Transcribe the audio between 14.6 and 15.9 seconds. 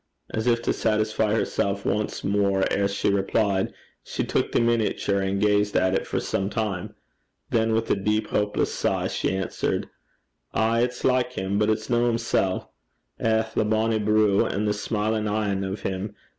the smilin' een o'